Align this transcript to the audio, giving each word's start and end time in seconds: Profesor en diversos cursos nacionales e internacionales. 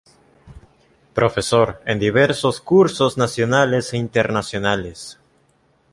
Profesor 1.13 1.79
en 1.85 1.99
diversos 1.99 2.59
cursos 2.59 3.19
nacionales 3.19 3.93
e 3.93 3.97
internacionales. 3.97 5.19